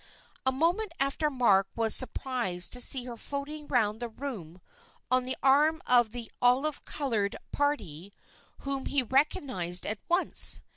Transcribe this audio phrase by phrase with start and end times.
[0.47, 4.59] A moment afterward Mark was surprised to see her floating round the room
[5.11, 8.11] on the arm of "the olive colored party,"
[8.61, 10.61] whom he recognized at once.